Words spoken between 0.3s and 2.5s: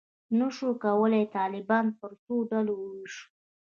نه شو کولای طالبان پر څو